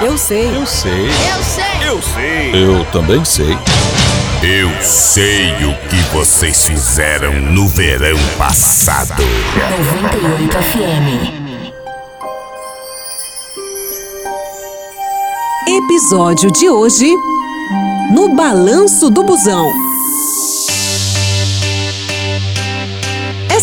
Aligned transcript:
Eu 0.00 0.16
sei. 0.16 0.56
Eu 0.56 0.66
sei. 0.66 1.08
Eu 1.08 1.42
sei. 1.42 1.88
Eu 1.88 2.02
sei. 2.02 2.64
Eu 2.64 2.84
também 2.86 3.22
sei. 3.24 3.52
Eu 4.42 4.70
sei 4.82 5.52
o 5.66 5.74
que 5.88 5.96
vocês 6.14 6.64
fizeram 6.64 7.34
no 7.34 7.68
verão 7.68 8.16
passado. 8.38 9.22
98 9.22 10.56
FM. 10.56 11.50
Episódio 15.68 16.50
de 16.50 16.70
hoje: 16.70 17.14
No 18.10 18.34
Balanço 18.34 19.10
do 19.10 19.22
Busão. 19.22 19.70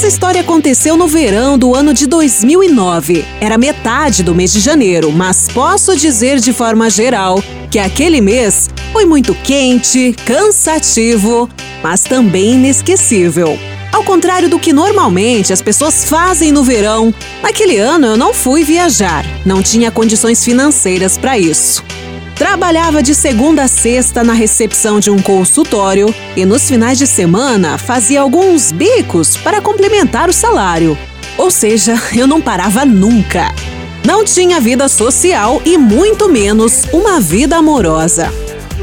Essa 0.07 0.15
história 0.15 0.39
aconteceu 0.39 0.95
no 0.95 1.05
verão 1.05 1.57
do 1.57 1.75
ano 1.75 1.93
de 1.93 2.07
2009. 2.07 3.25
Era 3.41 3.57
metade 3.57 4.23
do 4.23 4.33
mês 4.33 4.53
de 4.53 4.61
janeiro, 4.61 5.11
mas 5.11 5.49
posso 5.49 5.97
dizer 5.97 6.39
de 6.39 6.53
forma 6.53 6.89
geral 6.89 7.43
que 7.69 7.77
aquele 7.77 8.21
mês 8.21 8.69
foi 8.93 9.05
muito 9.05 9.35
quente, 9.35 10.15
cansativo, 10.25 11.49
mas 11.83 12.03
também 12.03 12.53
inesquecível. 12.53 13.59
Ao 13.91 14.01
contrário 14.01 14.47
do 14.47 14.57
que 14.57 14.71
normalmente 14.71 15.51
as 15.51 15.61
pessoas 15.61 16.05
fazem 16.05 16.53
no 16.53 16.63
verão, 16.63 17.13
naquele 17.43 17.75
ano 17.75 18.07
eu 18.07 18.15
não 18.15 18.33
fui 18.33 18.63
viajar, 18.63 19.25
não 19.45 19.61
tinha 19.61 19.91
condições 19.91 20.41
financeiras 20.41 21.17
para 21.17 21.37
isso. 21.37 21.83
Trabalhava 22.37 23.01
de 23.01 23.15
segunda 23.15 23.63
a 23.63 23.67
sexta 23.67 24.23
na 24.23 24.33
recepção 24.33 24.99
de 24.99 25.09
um 25.09 25.17
consultório 25.17 26.13
e 26.35 26.45
nos 26.45 26.67
finais 26.67 26.99
de 26.99 27.07
semana 27.07 27.79
fazia 27.79 28.21
alguns 28.21 28.71
bicos 28.71 29.35
para 29.35 29.59
complementar 29.59 30.29
o 30.29 30.33
salário. 30.33 30.95
Ou 31.35 31.49
seja, 31.49 31.99
eu 32.15 32.27
não 32.27 32.39
parava 32.39 32.85
nunca. 32.85 33.51
Não 34.05 34.23
tinha 34.23 34.59
vida 34.59 34.87
social 34.87 35.59
e 35.65 35.79
muito 35.79 36.29
menos 36.29 36.83
uma 36.93 37.19
vida 37.19 37.57
amorosa. 37.57 38.31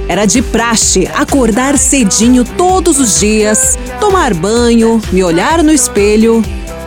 Era 0.09 0.27
de 0.27 0.43
praxe 0.43 1.09
acordar 1.15 1.79
cedinho 1.79 2.45
todos 2.45 2.99
os 2.99 3.21
dias, 3.21 3.79
tomar 4.01 4.35
banho, 4.35 5.01
me 5.13 5.23
olhar 5.23 5.63
no 5.63 5.73
espelho 5.73 6.43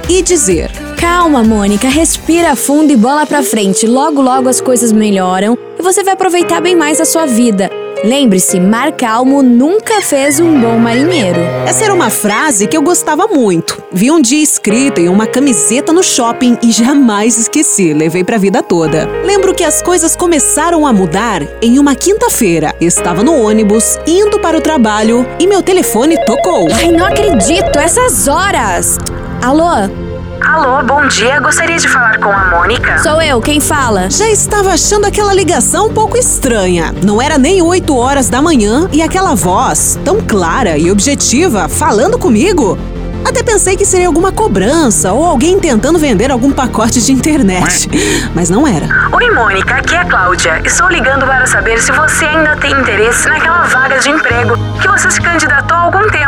e 0.10 0.22
dizer: 0.22 0.70
Calma, 0.98 1.44
Mônica, 1.44 1.88
respira 1.88 2.58
fundo 2.58 2.92
e 2.92 2.98
bola 2.98 3.26
pra 3.26 3.42
frente. 3.42 3.88
Logo, 3.88 4.22
logo 4.22 4.50
as 4.50 4.60
coisas 4.60 4.92
melhoram 4.92 5.58
você 5.88 6.04
vai 6.04 6.16
aproveitar 6.16 6.60
bem 6.60 6.76
mais 6.76 7.00
a 7.00 7.06
sua 7.06 7.26
vida. 7.26 7.72
Lembre-se, 8.04 8.60
mar 8.60 8.92
calmo 8.92 9.42
nunca 9.42 10.02
fez 10.02 10.38
um 10.38 10.60
bom 10.60 10.78
marinheiro. 10.78 11.40
Essa 11.66 11.86
era 11.86 11.94
uma 11.94 12.10
frase 12.10 12.68
que 12.68 12.76
eu 12.76 12.82
gostava 12.82 13.26
muito. 13.26 13.82
Vi 13.94 14.12
um 14.12 14.22
dia 14.22 14.44
escrita 14.44 15.00
em 15.00 15.08
uma 15.08 15.26
camiseta 15.26 15.94
no 15.94 16.04
shopping 16.04 16.58
e 16.62 16.74
jamais 16.74 17.38
esqueci, 17.38 17.94
levei 17.94 18.22
pra 18.22 18.38
vida 18.38 18.62
toda. 18.62 19.08
Lembro 19.24 19.56
que 19.56 19.64
as 19.64 19.82
coisas 19.82 20.14
começaram 20.14 20.86
a 20.86 20.92
mudar 20.92 21.42
em 21.62 21.80
uma 21.80 21.96
quinta-feira. 21.96 22.76
Estava 22.82 23.24
no 23.24 23.42
ônibus, 23.42 23.98
indo 24.06 24.40
para 24.40 24.58
o 24.58 24.62
trabalho 24.62 25.26
e 25.40 25.48
meu 25.48 25.64
telefone 25.64 26.18
tocou. 26.26 26.68
Ai, 26.74 26.92
não 26.92 27.06
acredito, 27.06 27.80
essas 27.80 28.28
horas! 28.28 28.98
Alô? 29.42 30.07
Alô, 30.42 30.84
bom 30.84 31.08
dia. 31.08 31.40
Gostaria 31.40 31.78
de 31.78 31.88
falar 31.88 32.20
com 32.20 32.32
a 32.32 32.46
Mônica. 32.46 33.00
Sou 33.00 33.22
eu, 33.22 33.42
quem 33.42 33.60
fala? 33.60 34.10
Já 34.10 34.30
estava 34.30 34.72
achando 34.72 35.06
aquela 35.06 35.34
ligação 35.34 35.88
um 35.88 35.94
pouco 35.94 36.18
estranha. 36.18 36.94
Não 37.04 37.22
era 37.22 37.38
nem 37.38 37.62
8 37.62 37.96
horas 37.96 38.30
da 38.30 38.42
manhã 38.42 38.88
e 38.92 39.02
aquela 39.02 39.36
voz, 39.36 40.00
tão 40.06 40.22
clara 40.22 40.78
e 40.78 40.92
objetiva, 40.92 41.68
falando 41.68 42.18
comigo. 42.20 42.78
Até 43.26 43.44
pensei 43.44 43.76
que 43.76 43.86
seria 43.86 44.08
alguma 44.08 44.32
cobrança 44.32 45.12
ou 45.12 45.26
alguém 45.26 45.60
tentando 45.60 46.00
vender 46.00 46.32
algum 46.32 46.52
pacote 46.52 47.02
de 47.02 47.12
internet. 47.12 47.90
Mas 48.34 48.50
não 48.50 48.66
era. 48.66 48.88
Oi, 49.12 49.30
Mônica, 49.32 49.76
aqui 49.76 49.96
é 49.96 50.00
a 50.00 50.06
Cláudia. 50.06 50.62
Estou 50.64 50.88
ligando 50.88 51.26
para 51.26 51.46
saber 51.46 51.82
se 51.82 51.92
você 51.92 52.26
ainda 52.26 52.56
tem 52.58 52.72
interesse 52.72 53.28
naquela 53.28 53.64
vaga 53.64 54.00
de 54.00 54.10
emprego 54.10 54.56
que 54.82 54.88
você 54.88 55.12
se 55.12 55.20
candidatou 55.20 55.76
há 55.76 55.82
algum 55.82 56.10
tempo. 56.10 56.27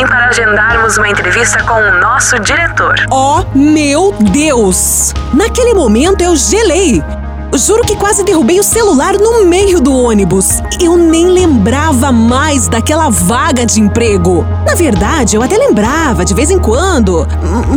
Também 0.00 0.06
para 0.06 0.28
agendarmos 0.28 0.96
uma 0.96 1.08
entrevista 1.10 1.62
com 1.64 1.74
o 1.74 2.00
nosso 2.00 2.38
diretor. 2.38 2.94
Oh, 3.10 3.44
meu 3.54 4.14
Deus! 4.32 5.12
Naquele 5.34 5.74
momento 5.74 6.22
eu 6.22 6.34
gelei. 6.36 7.02
Juro 7.52 7.82
que 7.82 7.96
quase 7.96 8.22
derrubei 8.22 8.60
o 8.60 8.62
celular 8.62 9.18
no 9.18 9.44
meio 9.44 9.80
do 9.80 9.92
ônibus. 9.92 10.62
Eu 10.80 10.96
nem 10.96 11.26
lembrava 11.26 12.12
mais 12.12 12.68
daquela 12.68 13.10
vaga 13.10 13.66
de 13.66 13.80
emprego. 13.80 14.46
Na 14.64 14.74
verdade, 14.74 15.36
eu 15.36 15.42
até 15.42 15.58
lembrava 15.58 16.24
de 16.24 16.32
vez 16.32 16.50
em 16.50 16.58
quando, 16.58 17.26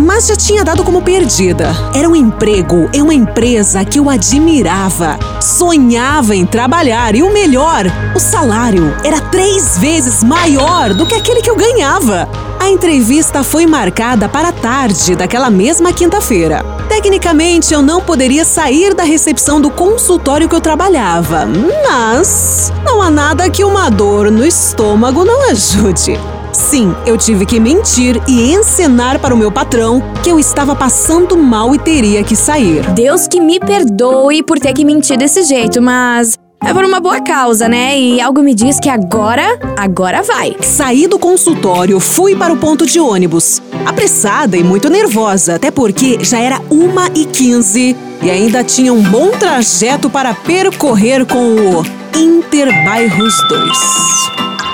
mas 0.01 0.27
já 0.27 0.35
tinha 0.35 0.63
dado 0.63 0.83
como 0.83 1.01
perdida. 1.01 1.75
Era 1.93 2.07
um 2.07 2.15
emprego 2.15 2.87
em 2.93 3.01
uma 3.01 3.13
empresa 3.13 3.83
que 3.83 3.99
eu 3.99 4.09
admirava. 4.09 5.17
Sonhava 5.41 6.35
em 6.35 6.45
trabalhar 6.45 7.15
e 7.15 7.23
o 7.23 7.33
melhor, 7.33 7.85
o 8.15 8.19
salário 8.19 8.95
era 9.03 9.19
três 9.19 9.77
vezes 9.77 10.23
maior 10.23 10.93
do 10.93 11.05
que 11.05 11.15
aquele 11.15 11.41
que 11.41 11.49
eu 11.49 11.55
ganhava. 11.55 12.29
A 12.59 12.69
entrevista 12.69 13.43
foi 13.43 13.65
marcada 13.65 14.29
para 14.29 14.49
a 14.49 14.53
tarde 14.53 15.15
daquela 15.15 15.49
mesma 15.49 15.91
quinta-feira. 15.91 16.63
Tecnicamente, 16.87 17.73
eu 17.73 17.81
não 17.81 18.01
poderia 18.01 18.45
sair 18.45 18.93
da 18.93 19.03
recepção 19.03 19.59
do 19.59 19.69
consultório 19.69 20.47
que 20.47 20.55
eu 20.55 20.61
trabalhava, 20.61 21.45
mas 21.87 22.71
não 22.85 23.01
há 23.01 23.09
nada 23.09 23.49
que 23.49 23.63
uma 23.63 23.89
dor 23.89 24.29
no 24.29 24.45
estômago 24.45 25.23
não 25.25 25.49
ajude. 25.49 26.19
Sim, 26.51 26.95
eu 27.05 27.17
tive 27.17 27.47
que 27.47 27.59
mentir 27.59 28.21
e 28.27 28.53
encenar 28.53 29.19
para 29.19 29.33
o 29.33 29.37
meu 29.37 29.51
patrão 29.51 30.03
que 30.23 30.29
eu 30.29 30.39
estava 30.39 30.75
passando 30.75 31.35
mal 31.35 31.73
e 31.73 31.79
teria 31.79 32.23
que 32.23 32.35
sair. 32.35 32.85
Deus 32.91 33.27
que 33.27 33.39
me 33.39 33.59
perdoe 33.59 34.43
por 34.43 34.59
ter 34.59 34.71
que 34.71 34.85
mentir 34.85 35.17
desse 35.17 35.41
jeito, 35.43 35.81
mas 35.81 36.37
é 36.65 36.73
por 36.73 36.85
uma 36.85 36.99
boa 36.99 37.21
causa, 37.21 37.67
né? 37.67 37.99
E 37.99 38.21
algo 38.21 38.41
me 38.41 38.53
diz 38.53 38.79
que 38.79 38.89
agora, 38.89 39.59
agora 39.77 40.21
vai. 40.21 40.55
Saí 40.61 41.07
do 41.07 41.19
consultório, 41.19 41.99
fui 41.99 42.35
para 42.35 42.53
o 42.53 42.57
ponto 42.57 42.85
de 42.85 42.99
ônibus. 42.99 43.61
Apressada 43.85 44.55
e 44.55 44.63
muito 44.63 44.89
nervosa, 44.89 45.55
até 45.55 45.69
porque 45.69 46.19
já 46.21 46.39
era 46.39 46.59
1h15 46.71 47.95
e 48.21 48.31
ainda 48.31 48.63
tinha 48.63 48.93
um 48.93 49.01
bom 49.01 49.31
trajeto 49.31 50.09
para 50.09 50.33
percorrer 50.33 51.25
com 51.25 51.55
o 51.55 51.85
Interbairros 52.17 53.35
2. 53.49 53.77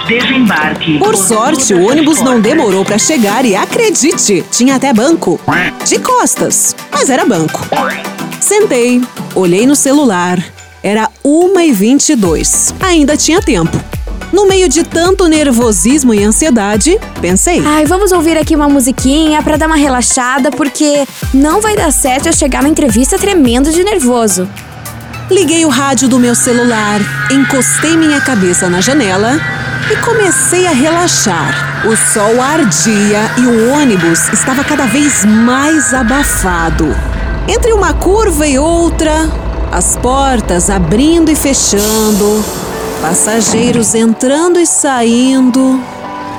Desembarque. 0.08 0.98
Por 0.98 1.16
sorte, 1.16 1.74
o 1.74 1.88
ônibus 1.88 2.22
não 2.22 2.40
demorou 2.40 2.84
para 2.84 2.98
chegar 2.98 3.46
e 3.46 3.56
acredite, 3.56 4.44
tinha 4.52 4.76
até 4.76 4.92
banco. 4.92 5.40
De 5.86 6.00
costas, 6.00 6.76
mas 6.92 7.10
era 7.10 7.26
banco. 7.26 7.62
Sentei, 8.40 9.02
olhei 9.36 9.68
no 9.68 9.76
celular 9.76 10.40
era 10.84 11.10
1h22. 11.26 12.74
Ainda 12.82 13.18
tinha 13.18 13.42
tempo. 13.42 13.78
No 14.32 14.48
meio 14.48 14.70
de 14.70 14.84
tanto 14.84 15.28
nervosismo 15.28 16.14
e 16.14 16.24
ansiedade, 16.24 17.00
pensei: 17.20 17.62
Ai, 17.66 17.86
vamos 17.86 18.12
ouvir 18.12 18.38
aqui 18.38 18.56
uma 18.56 18.70
musiquinha 18.70 19.42
para 19.42 19.58
dar 19.58 19.66
uma 19.66 19.76
relaxada, 19.76 20.52
porque 20.52 21.08
não 21.34 21.62
vai 21.62 21.76
dar 21.76 21.92
certo 21.92 22.28
eu 22.28 22.34
chegar 22.34 22.62
na 22.62 22.70
entrevista 22.70 23.18
tremendo 23.18 23.72
de 23.72 23.84
nervoso. 23.84 24.48
Liguei 25.32 25.66
o 25.66 25.70
rádio 25.70 26.08
do 26.08 26.20
meu 26.20 26.34
celular, 26.34 27.00
encostei 27.32 27.96
minha 27.96 28.20
cabeça 28.22 28.70
na 28.70 28.82
janela 28.82 29.40
e 29.92 29.96
comecei 29.98 30.68
a 30.68 30.72
relaxar. 30.72 31.86
O 31.88 31.96
sol 31.96 32.42
ardia 32.42 33.32
e 33.38 33.42
o 33.42 33.72
ônibus 33.74 34.32
estava 34.34 34.64
cada 34.64 34.86
vez 34.86 35.26
mais 35.26 35.94
abafado. 35.94 36.96
Entre 37.48 37.72
uma 37.74 37.94
curva 37.94 38.46
e 38.46 38.60
outra, 38.60 39.30
as 39.72 39.96
portas 39.98 40.70
abrindo 40.70 41.30
e 41.32 41.36
fechando, 41.36 42.44
passageiros 43.02 43.94
entrando 43.96 44.60
e 44.60 44.66
saindo. 44.66 45.80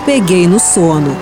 Peguei 0.04 0.46
no 0.46 0.58
sono. 0.58 1.16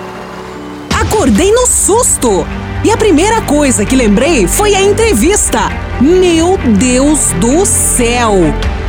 Acordei 1.01 1.53
no 1.53 1.67
susto! 1.67 2.47
E 2.85 2.91
a 2.91 2.97
primeira 2.97 3.43
coisa 3.43 3.85
que 3.85 3.97
lembrei 3.97 4.47
foi 4.47 4.75
a 4.75 4.81
entrevista. 4.81 5.69
Meu 6.01 6.57
Deus 6.79 7.33
do 7.41 7.67
céu! 7.67 8.35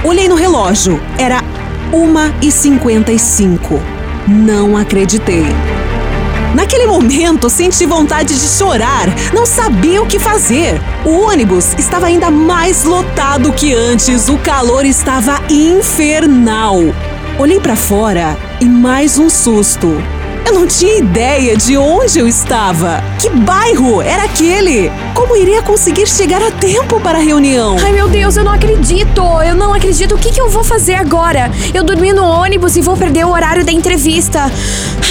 Olhei 0.04 0.30
no 0.30 0.36
relógio, 0.36 1.02
era 1.18 1.44
1h55. 1.92 3.80
Não 4.28 4.78
acreditei. 4.78 5.46
Naquele 6.54 6.88
momento, 6.88 7.50
senti 7.50 7.86
vontade 7.86 8.34
de 8.34 8.48
chorar, 8.48 9.08
não 9.34 9.46
sabia 9.46 10.02
o 10.02 10.08
que 10.08 10.18
fazer. 10.18 10.82
O 11.06 11.22
ônibus 11.22 11.74
estava 11.78 12.08
ainda 12.08 12.32
mais 12.32 12.84
lotado 12.84 13.54
que 13.54 13.74
antes, 13.74 14.30
o 14.30 14.38
calor 14.38 14.86
estava 14.86 15.40
infernal. 15.50 16.78
Olhei 17.38 17.60
para 17.60 17.76
fora 17.76 18.38
e 18.60 18.66
mais 18.66 19.18
um 19.18 19.30
susto. 19.30 20.19
Eu 20.46 20.54
não 20.54 20.68
tinha 20.68 20.98
ideia 20.98 21.56
de 21.56 21.78
onde 21.78 22.20
eu 22.20 22.28
estava. 22.28 23.04
Que 23.20 23.30
bairro 23.30 24.02
era 24.02 24.24
aquele? 24.24 24.92
Como 25.14 25.36
iria 25.36 25.62
conseguir 25.62 26.08
chegar 26.08 26.42
a 26.42 26.52
tempo 26.52 27.00
para 27.00 27.18
a 27.20 27.22
reunião? 27.22 27.78
Ai 27.84 27.92
meu 27.92 28.08
Deus, 28.08 28.38
eu 28.38 28.44
não 28.44 28.52
acredito! 28.52 29.22
Eu 29.46 29.56
não 29.56 29.74
acredito. 29.74 30.16
O 30.16 30.18
que, 30.18 30.32
que 30.32 30.42
eu 30.42 30.50
vou 30.50 30.64
fazer 30.64 30.96
agora? 30.96 31.52
Eu 31.74 31.84
dormi 31.84 32.14
no 32.14 32.24
ônibus 32.24 32.76
e 32.76 32.82
vou 32.82 32.98
perder 32.98 33.26
o 33.26 33.32
horário 33.32 33.64
da 33.64 33.72
entrevista. 33.72 34.52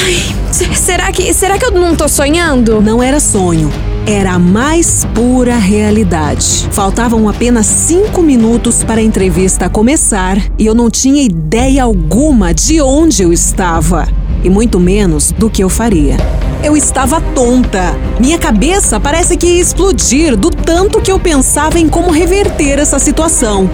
Ai, 0.05 0.37
será 0.75 1.11
que, 1.13 1.33
será 1.33 1.59
que 1.59 1.65
eu 1.65 1.71
não 1.73 1.95
tô 1.95 2.09
sonhando? 2.09 2.81
Não 2.81 3.03
era 3.03 3.21
sonho. 3.21 3.71
Era 4.11 4.33
a 4.33 4.39
mais 4.39 5.05
pura 5.15 5.59
realidade. 5.59 6.67
Faltavam 6.73 7.29
apenas 7.29 7.67
cinco 7.67 8.23
minutos 8.23 8.83
para 8.83 9.03
a 9.03 9.05
entrevista 9.05 9.69
começar 9.69 10.39
e 10.59 10.65
eu 10.65 10.75
não 10.75 10.91
tinha 10.91 11.23
ideia 11.23 11.83
alguma 11.83 12.55
de 12.55 12.81
onde 12.81 13.23
eu 13.23 13.35
estava 13.35 14.09
e 14.43 14.49
muito 14.49 14.81
menos 14.81 15.31
do 15.33 15.51
que 15.51 15.63
eu 15.63 15.69
faria. 15.69 16.17
Eu 16.65 16.75
estava 16.75 17.21
tonta. 17.21 17.95
Minha 18.19 18.39
cabeça 18.39 18.99
parece 18.99 19.37
que 19.37 19.47
ia 19.47 19.61
explodir 19.61 20.39
do 20.39 20.49
tanto 20.49 21.03
que 21.03 21.13
eu 21.13 21.21
pensava 21.21 21.79
em 21.79 21.87
como 21.87 22.11
reverter 22.11 22.79
essa 22.79 22.99
situação. 22.99 23.69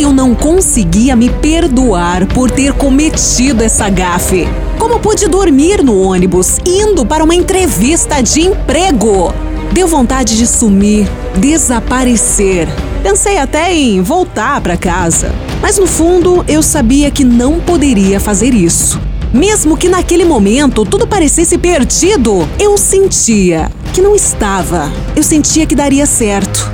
Eu 0.00 0.12
não 0.12 0.34
conseguia 0.34 1.14
me 1.14 1.30
perdoar 1.30 2.26
por 2.26 2.50
ter 2.50 2.72
cometido 2.72 3.62
essa 3.62 3.88
gafe. 3.88 4.48
Como 4.80 4.98
pude 4.98 5.28
dormir 5.28 5.84
no 5.84 6.02
ônibus 6.02 6.58
indo 6.66 7.06
para 7.06 7.22
uma 7.22 7.36
entrevista 7.36 8.20
de 8.20 8.40
emprego? 8.40 9.32
Deu 9.72 9.86
vontade 9.86 10.36
de 10.36 10.46
sumir, 10.46 11.08
desaparecer. 11.38 12.68
Pensei 13.02 13.38
até 13.38 13.74
em 13.74 14.00
voltar 14.02 14.60
para 14.60 14.76
casa, 14.76 15.34
mas 15.60 15.78
no 15.78 15.86
fundo 15.86 16.44
eu 16.48 16.62
sabia 16.62 17.10
que 17.10 17.24
não 17.24 17.60
poderia 17.60 18.18
fazer 18.18 18.54
isso. 18.54 19.00
Mesmo 19.32 19.76
que 19.76 19.88
naquele 19.88 20.24
momento 20.24 20.84
tudo 20.84 21.06
parecesse 21.06 21.58
perdido, 21.58 22.48
eu 22.58 22.78
sentia 22.78 23.70
que 23.92 24.00
não 24.00 24.14
estava. 24.14 24.90
Eu 25.14 25.22
sentia 25.22 25.66
que 25.66 25.74
daria 25.74 26.06
certo. 26.06 26.70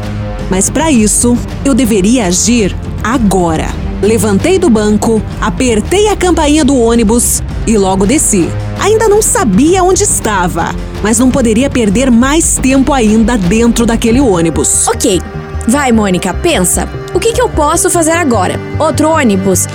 Mas 0.50 0.68
para 0.68 0.90
isso, 0.90 1.36
eu 1.64 1.74
deveria 1.74 2.26
agir 2.26 2.76
agora. 3.02 3.68
Levantei 4.02 4.58
do 4.58 4.68
banco, 4.68 5.22
apertei 5.40 6.08
a 6.08 6.16
campainha 6.16 6.64
do 6.64 6.76
ônibus 6.76 7.42
e 7.66 7.78
logo 7.78 8.04
desci. 8.04 8.48
Ainda 8.82 9.08
não 9.08 9.22
sabia 9.22 9.84
onde 9.84 10.02
estava, 10.02 10.74
mas 11.04 11.16
não 11.16 11.30
poderia 11.30 11.70
perder 11.70 12.10
mais 12.10 12.56
tempo 12.56 12.92
ainda 12.92 13.38
dentro 13.38 13.86
daquele 13.86 14.20
ônibus. 14.20 14.88
Ok, 14.88 15.22
vai, 15.68 15.92
Mônica, 15.92 16.34
pensa. 16.34 16.88
O 17.14 17.20
que, 17.20 17.32
que 17.32 17.40
eu 17.40 17.48
posso 17.48 17.88
fazer 17.88 18.10
agora? 18.10 18.58
Outro 18.80 19.08
ônibus? 19.10 19.68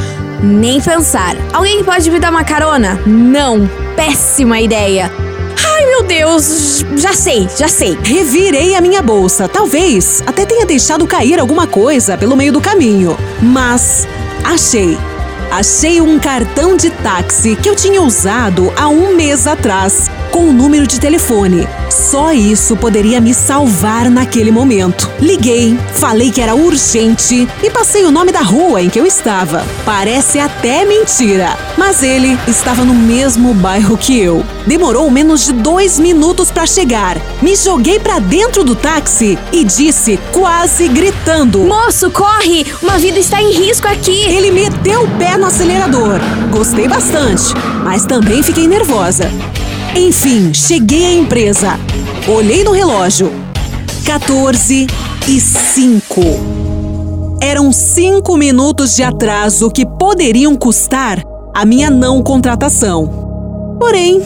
Nem 0.44 0.82
pensar. 0.82 1.38
Alguém 1.54 1.86
pode 1.86 2.12
me 2.12 2.20
dar 2.20 2.32
uma 2.32 2.44
carona? 2.44 3.00
Não. 3.06 3.70
Péssima 3.96 4.60
ideia. 4.60 5.10
Ai, 5.66 5.86
meu 5.86 6.04
Deus, 6.04 6.84
já 6.98 7.14
sei, 7.14 7.48
já 7.58 7.70
sei. 7.70 7.98
Revirei 8.04 8.76
a 8.76 8.82
minha 8.82 9.02
bolsa. 9.02 9.48
Talvez 9.48 10.22
até 10.28 10.46
tenha 10.46 10.66
deixado 10.66 11.08
cair 11.08 11.40
alguma 11.40 11.66
coisa 11.66 12.18
pelo 12.18 12.36
meio 12.36 12.52
do 12.52 12.60
caminho. 12.60 13.18
Mas 13.42 14.06
achei. 14.44 14.98
Achei 15.52 16.02
um 16.02 16.20
cartão 16.20 16.76
de 16.76 16.90
táxi 16.90 17.56
que 17.56 17.70
eu 17.70 17.76
tinha 17.76 18.02
usado 18.02 18.72
há 18.76 18.90
um 18.90 19.16
mês 19.16 19.48
atrás 19.48 20.10
com 20.32 20.40
o 20.40 20.50
um 20.50 20.54
número 20.54 20.86
de 20.86 21.00
telefone. 21.00 21.68
Só 21.90 22.32
isso 22.32 22.76
poderia 22.76 23.20
me 23.20 23.34
salvar 23.34 24.10
naquele 24.10 24.52
momento. 24.52 25.10
Liguei, 25.20 25.78
falei 25.94 26.32
que 26.32 26.42
era 26.42 26.54
urgente 26.54 27.48
e 27.64 27.70
passei 27.72 28.06
o 28.06 28.12
nome 28.12 28.32
da 28.32 28.42
rua 28.42 28.82
em 28.82 28.90
que 28.90 29.00
eu 29.00 29.06
estava. 29.06 29.66
Parece 29.84 30.38
até 30.38 30.86
mentira, 30.86 31.58
mas 31.78 32.04
ele 32.04 32.38
estava 32.48 32.84
no 32.84 32.94
mesmo 32.94 33.54
bairro 33.54 33.98
que 33.98 34.20
eu. 34.20 34.46
Demorou 34.68 35.10
menos 35.10 35.46
de 35.46 35.54
dois 35.54 35.98
minutos 35.98 36.52
para 36.52 36.68
chegar. 36.68 37.18
Me 37.42 37.56
joguei 37.56 38.00
para 38.00 38.20
dentro 38.20 38.64
do 38.64 38.76
táxi 38.76 39.40
e 39.52 39.64
disse, 39.64 40.20
quase 40.32 40.88
gritando: 40.90 41.60
Moço, 41.60 42.12
corre! 42.12 42.66
Uma 42.84 43.00
vida 43.00 43.18
está 43.18 43.42
em 43.42 43.54
risco 43.54 43.88
aqui! 43.88 44.24
Ele 44.26 44.52
meteu 44.52 45.04
o 45.04 45.10
pé 45.18 45.37
no 45.38 45.46
acelerador. 45.46 46.20
Gostei 46.52 46.88
bastante, 46.88 47.54
mas 47.84 48.06
também 48.06 48.42
fiquei 48.42 48.68
nervosa. 48.68 49.30
Enfim, 49.96 50.54
cheguei 50.54 51.06
à 51.06 51.14
empresa. 51.14 51.80
Olhei 52.28 52.64
no 52.64 52.72
relógio. 52.72 53.32
14 54.06 54.88
e 55.28 55.40
5. 55.40 56.22
Eram 57.42 57.72
cinco 57.72 58.36
minutos 58.38 58.96
de 58.96 59.04
atraso 59.04 59.70
que 59.70 59.86
poderiam 59.86 60.56
custar 60.56 61.22
a 61.54 61.66
minha 61.66 61.90
não 61.90 62.24
contratação. 62.24 63.78
Porém, 63.80 64.22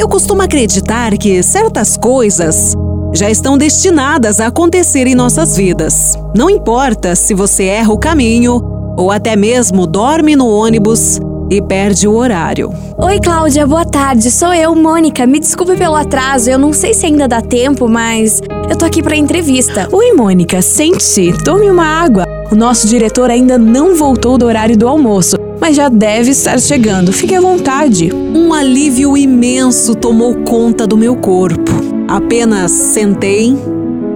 eu 0.00 0.08
costumo 0.08 0.42
acreditar 0.42 1.16
que 1.18 1.42
certas 1.42 1.96
coisas 1.96 2.74
já 3.14 3.30
estão 3.30 3.58
destinadas 3.58 4.40
a 4.40 4.46
acontecer 4.46 5.06
em 5.06 5.14
nossas 5.14 5.56
vidas. 5.56 6.14
Não 6.34 6.48
importa 6.48 7.14
se 7.14 7.34
você 7.34 7.64
erra 7.64 7.92
o 7.92 7.98
caminho 7.98 8.77
ou 8.98 9.12
até 9.12 9.36
mesmo 9.36 9.86
dorme 9.86 10.34
no 10.34 10.48
ônibus 10.48 11.20
e 11.48 11.62
perde 11.62 12.08
o 12.08 12.14
horário. 12.14 12.70
Oi, 12.98 13.20
Cláudia, 13.20 13.64
boa 13.64 13.84
tarde. 13.84 14.28
Sou 14.28 14.52
eu, 14.52 14.74
Mônica. 14.74 15.24
Me 15.24 15.38
desculpe 15.38 15.76
pelo 15.76 15.94
atraso. 15.94 16.50
Eu 16.50 16.58
não 16.58 16.72
sei 16.72 16.92
se 16.92 17.06
ainda 17.06 17.28
dá 17.28 17.40
tempo, 17.40 17.88
mas 17.88 18.42
eu 18.68 18.76
tô 18.76 18.84
aqui 18.84 19.00
pra 19.00 19.16
entrevista. 19.16 19.88
Oi, 19.92 20.12
Mônica. 20.14 20.60
Sente-se. 20.60 21.32
Tome 21.44 21.70
uma 21.70 21.86
água. 21.86 22.24
O 22.50 22.56
nosso 22.56 22.88
diretor 22.88 23.30
ainda 23.30 23.56
não 23.56 23.94
voltou 23.94 24.36
do 24.36 24.46
horário 24.46 24.76
do 24.76 24.88
almoço, 24.88 25.36
mas 25.60 25.76
já 25.76 25.88
deve 25.88 26.32
estar 26.32 26.58
chegando. 26.58 27.12
Fique 27.12 27.36
à 27.36 27.40
vontade. 27.40 28.12
Um 28.12 28.52
alívio 28.52 29.16
imenso 29.16 29.94
tomou 29.94 30.34
conta 30.42 30.88
do 30.88 30.96
meu 30.96 31.14
corpo. 31.14 31.70
Apenas 32.08 32.72
sentei, 32.72 33.56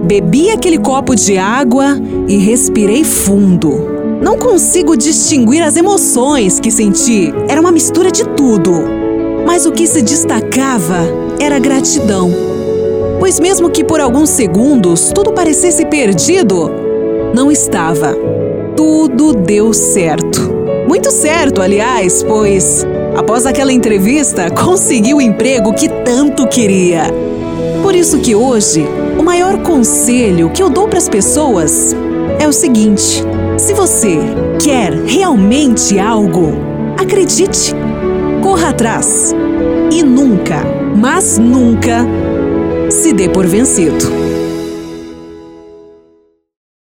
bebi 0.03 0.49
aquele 0.49 0.77
copo 0.77 1.15
de 1.15 1.37
água 1.37 1.95
e 2.27 2.37
respirei 2.37 3.03
fundo. 3.03 3.92
Não 4.23 4.37
consigo 4.37 4.95
distinguir 4.95 5.61
as 5.61 5.75
emoções 5.75 6.57
que 6.57 6.71
senti. 6.71 7.33
Era 7.49 7.59
uma 7.59 7.73
mistura 7.73 8.09
de 8.09 8.23
tudo. 8.23 8.71
Mas 9.45 9.65
o 9.65 9.71
que 9.73 9.85
se 9.85 10.01
destacava 10.01 10.99
era 11.41 11.59
gratidão. 11.59 12.31
Pois, 13.19 13.37
mesmo 13.37 13.69
que 13.69 13.83
por 13.83 13.99
alguns 13.99 14.29
segundos 14.29 15.11
tudo 15.13 15.33
parecesse 15.33 15.85
perdido, 15.87 16.71
não 17.35 17.51
estava. 17.51 18.15
Tudo 18.77 19.33
deu 19.33 19.73
certo. 19.73 20.39
Muito 20.87 21.11
certo, 21.11 21.61
aliás, 21.61 22.23
pois, 22.23 22.87
após 23.17 23.45
aquela 23.45 23.73
entrevista, 23.73 24.49
consegui 24.55 25.13
o 25.13 25.19
emprego 25.19 25.73
que 25.73 25.89
tanto 25.89 26.47
queria. 26.47 27.03
Por 27.81 27.93
isso 27.93 28.19
que 28.19 28.33
hoje, 28.33 28.87
o 29.19 29.21
maior 29.21 29.61
conselho 29.63 30.49
que 30.49 30.63
eu 30.63 30.69
dou 30.69 30.87
para 30.87 30.97
as 30.97 31.09
pessoas 31.09 31.93
é 32.39 32.47
o 32.47 32.53
seguinte: 32.53 33.21
se 33.57 33.73
você 33.73 34.17
quer 34.63 34.93
realmente 34.93 35.99
algo, 35.99 36.53
acredite, 36.97 37.73
corra 38.41 38.69
atrás 38.69 39.33
e 39.91 40.03
nunca, 40.03 40.63
mas 40.95 41.37
nunca, 41.37 42.05
se 42.89 43.13
dê 43.13 43.29
por 43.29 43.45
vencido. 43.45 44.22